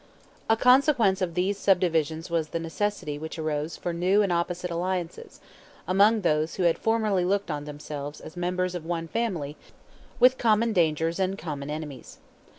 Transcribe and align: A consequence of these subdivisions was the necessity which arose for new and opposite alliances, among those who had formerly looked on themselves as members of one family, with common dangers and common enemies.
A 0.49 0.57
consequence 0.57 1.21
of 1.21 1.35
these 1.35 1.59
subdivisions 1.59 2.31
was 2.31 2.47
the 2.47 2.59
necessity 2.59 3.19
which 3.19 3.37
arose 3.37 3.77
for 3.77 3.93
new 3.93 4.23
and 4.23 4.31
opposite 4.33 4.71
alliances, 4.71 5.39
among 5.87 6.21
those 6.21 6.55
who 6.55 6.63
had 6.63 6.79
formerly 6.79 7.23
looked 7.23 7.51
on 7.51 7.65
themselves 7.65 8.19
as 8.19 8.35
members 8.35 8.73
of 8.73 8.83
one 8.83 9.07
family, 9.07 9.57
with 10.19 10.39
common 10.39 10.73
dangers 10.73 11.19
and 11.19 11.37
common 11.37 11.69
enemies. 11.69 12.17